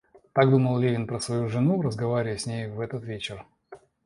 Так 0.33 0.49
думал 0.49 0.79
Левин 0.79 1.05
про 1.05 1.19
свою 1.19 1.47
жену, 1.47 1.79
разговаривая 1.83 2.35
с 2.35 2.47
ней 2.47 2.67
в 2.67 2.79
этот 2.79 3.03
вечер. 3.03 3.45